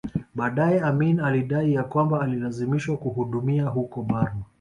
Baadae 0.35 0.79
Amin 0.81 1.19
alidai 1.19 1.73
ya 1.73 1.83
kwamba 1.83 2.21
alilazimishwa 2.21 2.97
kuhudumia 2.97 3.65
huko 3.67 4.01
Burma 4.03 4.35